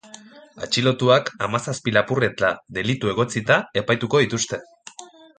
[0.67, 4.61] Atxilotuak hamazazpi lapurreta delitu egotzita epaituko dituzte.